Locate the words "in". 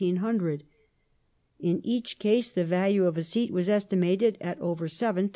0.01-0.19